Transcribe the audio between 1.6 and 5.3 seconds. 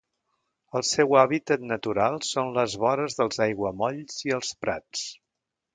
natural són les vores dels aiguamolls i els prats.